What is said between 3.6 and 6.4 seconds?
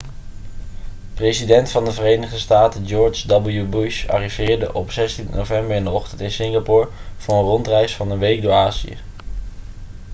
bush arriveerde op 16 november in de ochtend in